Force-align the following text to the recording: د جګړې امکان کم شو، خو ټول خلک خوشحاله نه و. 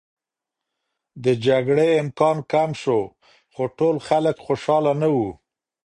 د 1.23 1.25
جګړې 1.45 1.89
امکان 2.03 2.37
کم 2.51 2.69
شو، 2.81 2.99
خو 3.53 3.63
ټول 3.77 3.95
خلک 4.07 4.35
خوشحاله 4.45 4.91
نه 5.01 5.09
و. 5.15 5.17